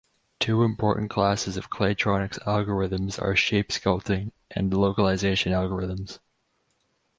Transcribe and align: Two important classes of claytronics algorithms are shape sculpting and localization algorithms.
Two 0.39 0.63
important 0.63 1.11
classes 1.11 1.57
of 1.57 1.69
claytronics 1.69 2.39
algorithms 2.45 3.21
are 3.21 3.35
shape 3.35 3.69
sculpting 3.69 4.31
and 4.49 4.73
localization 4.73 5.51
algorithms. 5.53 6.17